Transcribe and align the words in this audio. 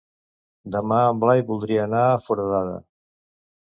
Demà 0.75 1.01
en 1.09 1.21
Blai 1.25 1.45
voldria 1.51 1.85
anar 1.91 2.01
a 2.09 2.17
Foradada. 2.25 2.77